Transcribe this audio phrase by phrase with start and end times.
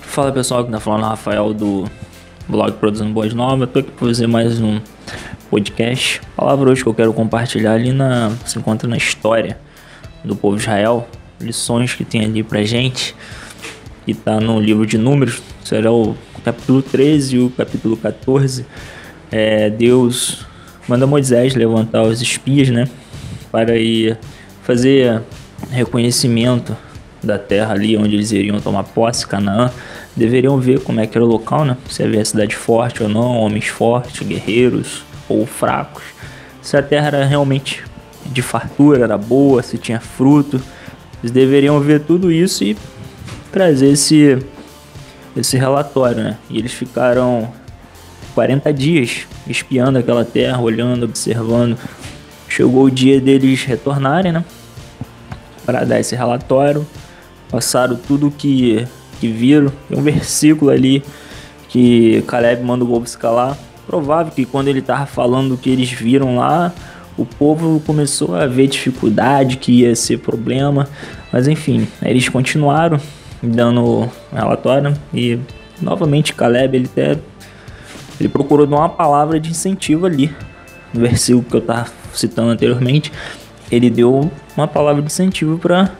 [0.00, 1.84] Fala pessoal, que tá falando Rafael do
[2.48, 3.68] blog Produzindo Boas Novas.
[3.70, 4.80] Tô aqui para fazer mais um
[5.50, 6.22] podcast.
[6.34, 9.58] A palavra hoje que eu quero compartilhar ali na, se encontra na história
[10.24, 11.06] do povo de Israel,
[11.38, 13.14] lições que tem ali pra gente,
[14.06, 18.64] e tá no livro de Números, será o capítulo 13 e o capítulo 14.
[19.30, 20.46] É, Deus
[20.88, 22.88] manda Moisés levantar os espias, né,
[23.52, 24.18] para ir
[24.68, 25.22] fazer
[25.70, 26.76] reconhecimento
[27.22, 29.70] da terra ali onde eles iriam tomar posse, Canaã.
[30.14, 31.74] Deveriam ver como é que era o local, né?
[31.88, 36.02] Se havia cidade forte ou não, homens fortes, guerreiros ou fracos.
[36.60, 37.82] Se a terra era realmente
[38.26, 40.60] de fartura, era boa, se tinha fruto.
[41.22, 42.76] Eles deveriam ver tudo isso e
[43.50, 44.38] trazer esse,
[45.34, 46.36] esse relatório, né?
[46.50, 47.50] E eles ficaram
[48.34, 51.78] 40 dias espiando aquela terra, olhando, observando.
[52.46, 54.44] Chegou o dia deles retornarem, né?
[55.68, 56.86] Para dar esse relatório.
[57.50, 58.86] Passaram tudo que,
[59.20, 59.70] que viram.
[59.86, 61.04] Tem um versículo ali
[61.68, 63.54] que Caleb manda o povo escalar.
[63.86, 66.72] Provável que quando ele tava falando o que eles viram lá,
[67.18, 70.88] o povo começou a ver dificuldade, que ia ser problema.
[71.30, 72.98] Mas enfim, eles continuaram
[73.42, 75.38] dando relatório e
[75.82, 77.18] novamente Caleb ele até
[78.18, 80.34] ele procurou dar uma palavra de incentivo ali
[80.94, 83.12] no versículo que eu estava citando anteriormente
[83.70, 85.90] ele deu uma palavra de incentivo para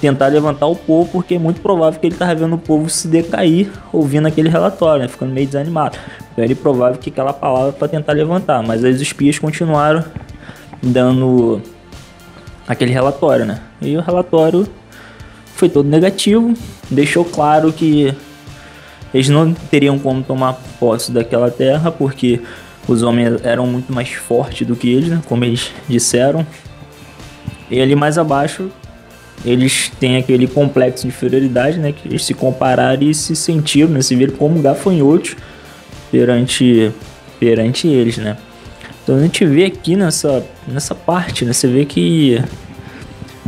[0.00, 3.06] tentar levantar o povo porque é muito provável que ele estava vendo o povo se
[3.08, 5.98] decair ouvindo aquele relatório né, ficando meio desanimado
[6.32, 10.04] então ele provável que aquela palavra para tentar levantar mas as espias continuaram
[10.82, 11.60] dando
[12.66, 14.66] aquele relatório né e o relatório
[15.60, 16.54] foi todo negativo,
[16.90, 18.14] deixou claro que
[19.12, 22.40] eles não teriam como tomar posse daquela terra porque
[22.88, 25.20] os homens eram muito mais fortes do que eles, né?
[25.26, 26.46] como eles disseram.
[27.70, 28.70] E ali mais abaixo
[29.44, 31.92] eles têm aquele complexo de inferioridade, né?
[31.92, 34.02] Que eles se compararam e se sentiram, né?
[34.02, 35.36] Se viram como gafanhotos
[36.10, 36.92] perante,
[37.38, 38.36] perante eles, né?
[39.02, 41.52] Então a gente vê aqui nessa, nessa parte, né?
[41.52, 42.42] Você vê que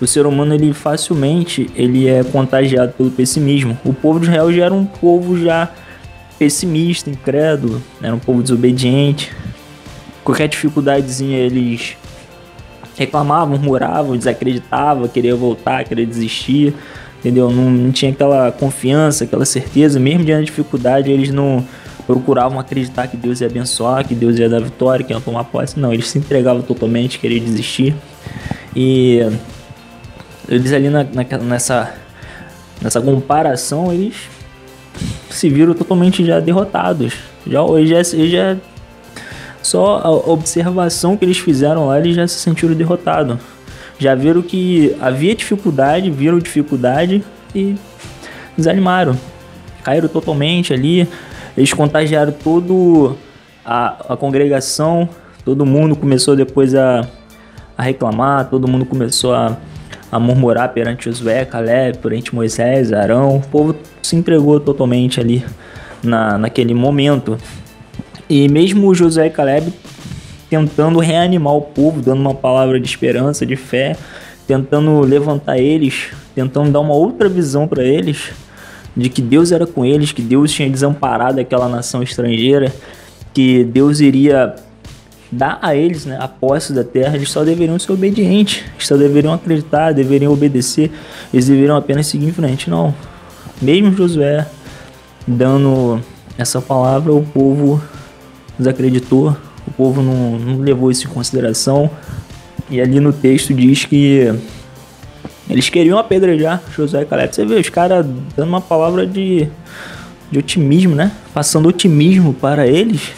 [0.00, 3.78] o ser humano ele facilmente ele é contagiado pelo pessimismo.
[3.84, 5.70] O povo de Israel já era um povo já
[6.38, 9.32] pessimista, incrédulo, era um povo desobediente.
[10.22, 11.96] Qualquer dificuldadezinha eles
[12.98, 16.74] reclamavam, murmuravam, desacreditavam, queriam voltar, queriam desistir,
[17.18, 17.50] entendeu?
[17.50, 21.64] Não, não tinha aquela confiança, aquela certeza, mesmo diante da dificuldade, eles não
[22.06, 25.78] procuravam acreditar que Deus ia abençoar, que Deus ia dar vitória, que ia tomar posse.
[25.78, 27.94] Não, eles se entregavam totalmente, queriam desistir.
[28.74, 29.20] E
[30.48, 31.94] eles ali na, na, nessa,
[32.80, 34.14] nessa comparação, eles
[35.28, 37.14] se viram totalmente já derrotados.
[37.46, 38.56] Já, já, já
[39.68, 43.38] só a observação que eles fizeram lá, eles já se sentiram derrotados.
[43.98, 47.22] Já viram que havia dificuldade, viram dificuldade
[47.54, 47.74] e
[48.56, 49.18] desanimaram.
[49.82, 51.08] Caíram totalmente ali.
[51.56, 53.16] Eles contagiaram todo
[53.64, 55.08] a, congregação.
[55.44, 57.06] Todo mundo começou depois a,
[57.76, 59.56] a reclamar, todo mundo começou a
[60.10, 63.36] a murmurar perante Josué, Caleb, perante Moisés, Arão.
[63.36, 65.44] O povo se entregou totalmente ali
[66.02, 67.36] na, naquele momento.
[68.28, 69.72] E mesmo Josué e Caleb
[70.50, 73.96] tentando reanimar o povo, dando uma palavra de esperança, de fé,
[74.46, 78.30] tentando levantar eles, tentando dar uma outra visão para eles
[78.96, 82.72] de que Deus era com eles, que Deus tinha desamparado aquela nação estrangeira,
[83.32, 84.56] que Deus iria
[85.30, 89.32] dar a eles né, a posse da terra, eles só deveriam ser obedientes, só deveriam
[89.32, 90.90] acreditar, deveriam obedecer,
[91.32, 92.68] eles deveriam apenas seguir em frente.
[92.68, 92.92] Não.
[93.62, 94.46] Mesmo Josué
[95.26, 96.00] dando
[96.36, 97.80] essa palavra, o povo
[98.58, 99.36] desacreditou,
[99.66, 101.90] o povo não, não levou isso em consideração.
[102.70, 104.32] E ali no texto diz que
[105.48, 107.34] eles queriam apedrejar Josué e Caleb.
[107.34, 108.04] Você vê os caras
[108.36, 109.48] dando uma palavra de,
[110.30, 111.12] de otimismo, né?
[111.32, 113.12] Passando otimismo para eles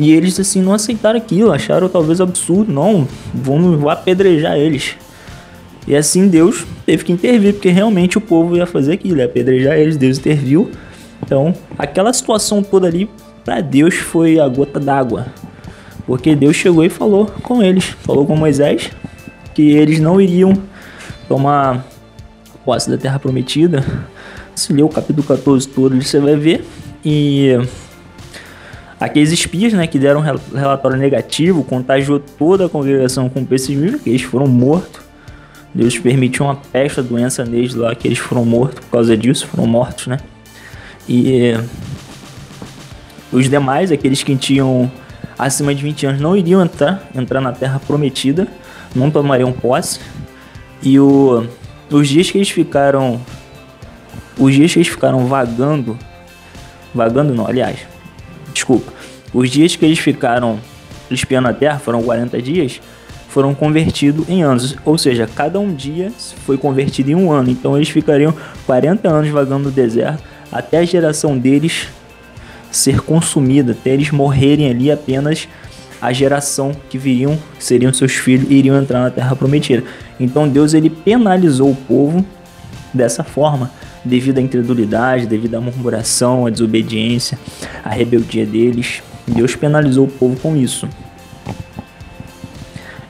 [0.00, 4.96] e eles assim não aceitaram aquilo, acharam talvez absurdo, não, vamos apedrejar eles.
[5.86, 9.76] E assim Deus teve que intervir, porque realmente o povo ia fazer aquilo, ia apedrejar
[9.76, 10.70] eles, Deus interviu.
[11.22, 13.10] Então, aquela situação toda ali,
[13.44, 15.26] para Deus foi a gota d'água.
[16.06, 18.90] Porque Deus chegou e falou com eles, falou com Moisés,
[19.54, 20.54] que eles não iriam
[21.28, 21.84] tomar
[22.64, 23.84] posse da terra prometida.
[24.54, 26.64] Se ler o capítulo 14 todo, você vai ver.
[27.04, 27.56] E
[29.00, 34.20] Aqueles espias, né, que deram relatório negativo, contagiou toda a congregação com pessimismo, que eles
[34.20, 35.00] foram mortos.
[35.74, 39.46] Deus permitiu uma peste, a doença neles lá, que eles foram mortos por causa disso,
[39.46, 40.18] foram mortos, né?
[41.08, 41.54] E
[43.32, 44.90] os demais, aqueles que tinham
[45.38, 48.46] acima de 20 anos, não iriam entrar, entrar na terra prometida,
[48.94, 50.00] não tomariam posse.
[50.82, 51.46] E o,
[51.90, 53.20] os dias que eles ficaram.
[54.38, 55.98] Os dias que eles ficaram vagando.
[56.94, 57.78] Vagando não, aliás.
[58.52, 58.92] Desculpa.
[59.32, 60.58] Os dias que eles ficaram
[61.10, 62.80] espiando a terra, foram 40 dias,
[63.28, 64.76] foram convertidos em anos.
[64.84, 66.10] Ou seja, cada um dia
[66.44, 67.50] foi convertido em um ano.
[67.50, 68.34] Então eles ficariam
[68.66, 71.88] 40 anos vagando no deserto até a geração deles
[72.70, 75.48] ser consumida, até eles morrerem ali apenas
[76.00, 79.84] a geração que viriam, seriam seus filhos, iriam entrar na terra prometida.
[80.18, 82.24] Então Deus ele penalizou o povo
[82.94, 83.70] dessa forma,
[84.04, 87.38] devido à incredulidade, devido à murmuração, à desobediência,
[87.84, 89.02] à rebeldia deles.
[89.26, 90.88] Deus penalizou o povo com isso.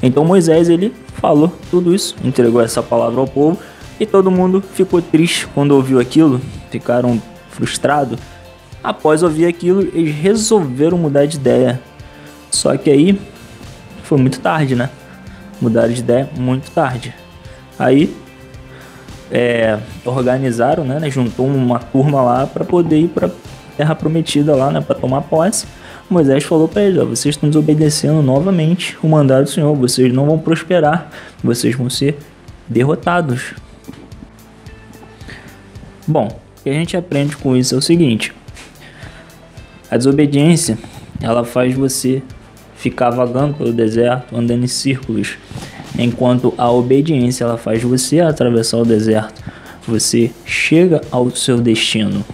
[0.03, 3.59] Então Moisés ele falou tudo isso, entregou essa palavra ao povo
[4.01, 6.41] e todo mundo ficou triste quando ouviu aquilo,
[6.71, 7.21] ficaram
[7.51, 8.19] frustrados.
[8.83, 11.81] Após ouvir aquilo, eles resolveram mudar de ideia.
[12.51, 13.21] Só que aí
[14.03, 14.91] foi muito tarde, né?
[15.61, 17.15] Mudaram de ideia muito tarde.
[17.79, 18.15] Aí
[19.31, 21.11] é, organizaram, né?
[21.11, 23.31] Juntou uma turma lá para poder ir para
[23.77, 24.81] Terra Prometida lá, né?
[24.81, 25.67] Para tomar posse.
[26.09, 30.27] Moisés falou para eles: ó, vocês estão desobedecendo novamente o mandado do Senhor, vocês não
[30.27, 31.11] vão prosperar,
[31.43, 32.19] vocês vão ser
[32.67, 33.55] derrotados.
[36.07, 38.33] Bom, o que a gente aprende com isso é o seguinte:
[39.91, 40.79] a desobediência
[41.21, 42.23] ela faz você
[42.77, 45.37] ficar vagando pelo deserto, andando em círculos,
[45.99, 49.43] enquanto a obediência ela faz você atravessar o deserto.
[49.87, 52.25] Você chega ao seu destino.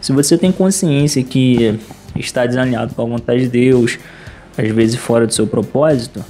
[0.00, 1.78] Se você tem consciência que
[2.16, 3.98] está desalinhado com a vontade de Deus,
[4.58, 6.22] às vezes fora do seu propósito,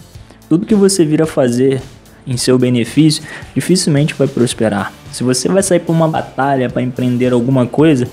[0.48, 1.81] tudo que você vir a fazer
[2.26, 3.22] em seu benefício
[3.54, 4.92] dificilmente vai prosperar.
[5.12, 8.06] Se você vai sair para uma batalha, para empreender alguma coisa,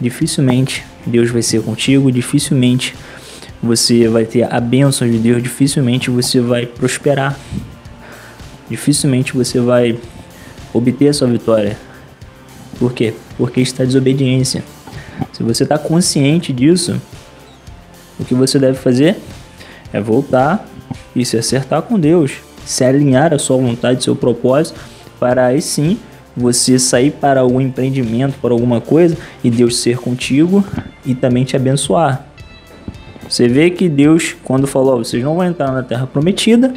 [0.00, 2.94] dificilmente Deus vai ser contigo, dificilmente
[3.62, 7.38] você vai ter a bênção de Deus, dificilmente você vai prosperar,
[8.68, 9.98] dificilmente você vai
[10.72, 11.76] obter a sua vitória.
[12.78, 13.14] Por quê?
[13.36, 14.62] Porque está desobediência.
[15.32, 17.00] Se você está consciente disso,
[18.18, 19.16] o que você deve fazer
[19.92, 20.68] é voltar
[21.14, 22.32] e se acertar com Deus,
[22.64, 24.78] se alinhar a sua vontade, seu propósito,
[25.18, 25.98] para aí sim
[26.38, 30.64] você sair para algum empreendimento, para alguma coisa e Deus ser contigo
[31.04, 32.24] e também te abençoar.
[33.28, 36.72] Você vê que Deus, quando falou, vocês não vão entrar na terra prometida,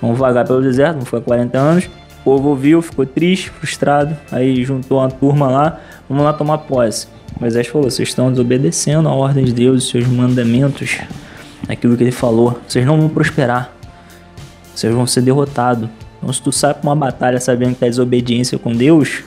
[0.00, 1.84] vão vagar pelo deserto, vão ficar 40 anos.
[2.20, 7.06] O povo ouviu, ficou triste, frustrado, aí juntou uma turma lá, vamos lá tomar posse.
[7.38, 10.98] Moisés falou: vocês estão desobedecendo a ordem de Deus, os seus mandamentos,
[11.68, 12.58] aquilo que ele falou.
[12.66, 13.72] Vocês não vão prosperar,
[14.74, 15.88] vocês vão ser derrotados.
[16.22, 19.24] Então, se tu sai para uma batalha sabendo que tá desobediência com Deus,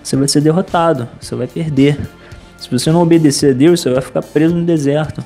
[0.00, 1.98] você vai ser derrotado, você vai perder.
[2.56, 5.24] Se você não obedecer a Deus, você vai ficar preso no deserto,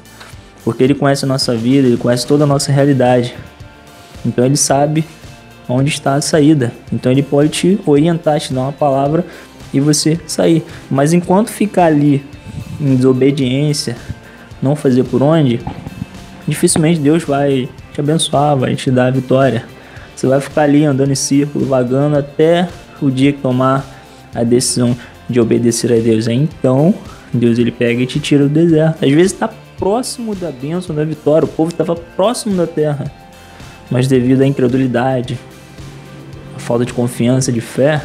[0.65, 3.35] porque Ele conhece a nossa vida, Ele conhece toda a nossa realidade.
[4.25, 5.05] Então Ele sabe
[5.69, 6.73] onde está a saída.
[6.91, 9.27] Então Ele pode te orientar, te dar uma palavra
[9.75, 10.65] e você sair.
[10.91, 12.25] Mas enquanto ficar ali
[12.81, 13.95] em desobediência,
[14.63, 15.61] não fazer por onde,
[16.49, 19.67] dificilmente Deus vai te abençoar, vai te dar a vitória.
[20.23, 22.69] Você vai ficar ali andando em círculo, vagando até
[23.01, 23.85] o dia que tomar
[24.33, 24.97] a decisão
[25.29, 26.29] de obedecer a Deus.
[26.29, 26.95] Então,
[27.35, 29.05] Deus ele pega e te tira do deserto.
[29.05, 31.45] Às vezes está próximo da bênção, da vitória.
[31.45, 33.11] O povo estava próximo da terra,
[33.91, 35.37] mas devido à incredulidade,
[36.55, 38.01] a falta de confiança, de fé,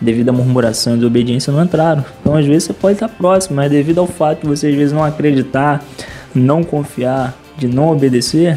[0.00, 2.04] devido à murmuração e desobediência, não entraram.
[2.20, 4.92] Então, às vezes, você pode estar próximo, mas devido ao fato de você, às vezes,
[4.92, 5.84] não acreditar,
[6.32, 8.56] não confiar, de não obedecer,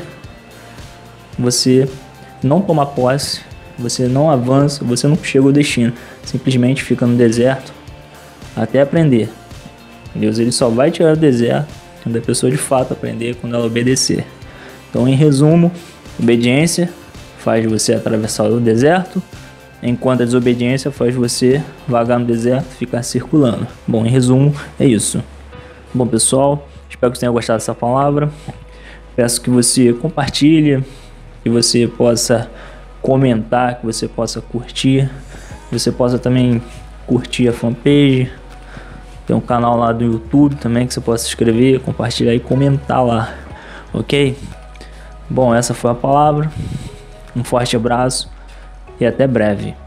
[1.40, 1.90] você
[2.46, 3.42] não toma posse,
[3.78, 5.94] você não avança, você não chega ao destino.
[6.24, 7.74] Simplesmente fica no deserto
[8.56, 9.30] até aprender.
[10.16, 11.74] Deus ele só vai tirar do deserto
[12.04, 14.26] quando a pessoa de fato aprender, quando ela obedecer.
[14.90, 15.72] Então, em resumo,
[16.20, 16.90] obediência
[17.40, 19.22] faz você atravessar o deserto,
[19.82, 23.68] enquanto a desobediência faz você vagar no deserto, ficar circulando.
[23.88, 25.24] Bom, em resumo, é isso.
[25.94, 28.30] Bom, pessoal, espero que você tenha gostado dessa palavra.
[29.16, 30.84] Peço que você compartilhe,
[31.44, 32.50] que você possa
[33.02, 35.10] comentar, que você possa curtir,
[35.70, 36.62] que você possa também
[37.06, 38.32] curtir a fanpage.
[39.28, 43.06] Tem um canal lá do YouTube também que você possa se inscrever, compartilhar e comentar
[43.06, 43.34] lá,
[43.94, 44.38] ok?
[45.30, 46.52] Bom, essa foi a palavra.
[47.36, 48.30] Um forte abraço
[49.00, 49.83] e até breve.